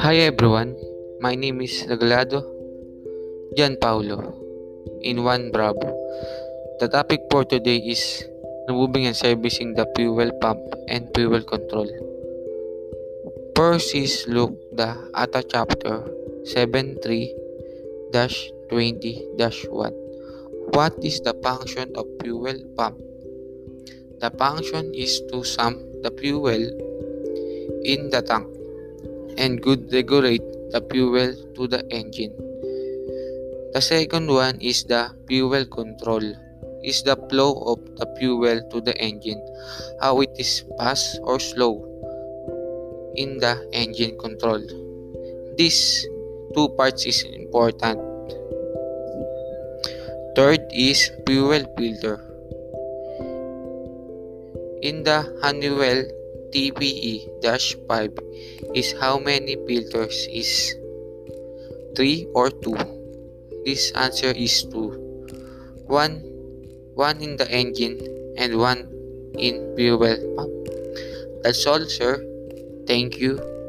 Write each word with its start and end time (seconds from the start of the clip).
Hi 0.00 0.16
everyone, 0.24 0.72
my 1.20 1.36
name 1.36 1.60
is 1.60 1.84
Regalado 1.84 2.40
Gian 3.52 3.76
Paulo 3.76 4.32
in 5.04 5.28
One 5.28 5.52
Bravo. 5.52 5.92
The 6.80 6.88
topic 6.88 7.20
for 7.28 7.44
today 7.44 7.84
is 7.84 8.24
removing 8.64 9.04
and 9.12 9.16
servicing 9.16 9.76
the 9.76 9.84
fuel 9.92 10.32
pump 10.40 10.64
and 10.88 11.04
fuel 11.12 11.44
control. 11.44 11.92
First 13.52 13.92
is 13.92 14.24
look 14.24 14.56
the 14.72 14.96
ATA 15.12 15.44
chapter 15.52 16.00
73-20-1. 16.48 19.36
What 20.72 20.96
is 21.04 21.20
the 21.20 21.36
function 21.44 21.92
of 21.92 22.08
fuel 22.24 22.56
pump? 22.72 23.11
The 24.22 24.30
function 24.38 24.94
is 24.94 25.18
to 25.34 25.42
sum 25.42 25.82
the 26.06 26.14
fuel 26.14 26.62
in 27.82 28.06
the 28.14 28.22
tank 28.22 28.46
and 29.36 29.58
good 29.60 29.90
regulate 29.92 30.46
the 30.70 30.78
fuel 30.92 31.34
to 31.58 31.62
the 31.66 31.82
engine. 31.90 32.30
The 33.74 33.82
second 33.82 34.30
one 34.30 34.60
is 34.62 34.84
the 34.86 35.10
fuel 35.26 35.66
control 35.66 36.22
is 36.86 37.02
the 37.02 37.16
flow 37.28 37.66
of 37.66 37.82
the 37.98 38.06
fuel 38.14 38.62
to 38.70 38.76
the 38.80 38.94
engine, 39.02 39.42
how 40.00 40.20
it 40.22 40.30
is 40.38 40.62
fast 40.78 41.18
or 41.26 41.40
slow 41.42 41.82
in 43.18 43.38
the 43.42 43.58
engine 43.74 44.14
control. 44.22 44.62
These 45.58 46.06
two 46.54 46.68
parts 46.78 47.06
is 47.10 47.24
important. 47.26 47.98
Third 50.38 50.62
is 50.70 51.10
fuel 51.26 51.66
filter 51.74 52.22
in 54.82 55.06
the 55.06 55.22
Honeywell 55.38 56.02
TBE-5 56.50 58.18
is 58.74 58.90
how 58.98 59.14
many 59.16 59.54
filters 59.62 60.26
is 60.26 60.74
3 61.94 62.26
or 62.34 62.50
2? 62.50 62.74
This 63.64 63.92
answer 63.94 64.34
is 64.34 64.66
2. 64.74 65.86
1 65.86 66.12
1 66.98 67.22
in 67.22 67.36
the 67.38 67.46
engine 67.54 67.94
and 68.36 68.58
1 68.58 69.38
in 69.38 69.62
fuel 69.78 70.02
pump. 70.34 70.50
That's 71.46 71.62
all 71.64 71.86
sir. 71.86 72.18
Thank 72.88 73.18
you. 73.22 73.61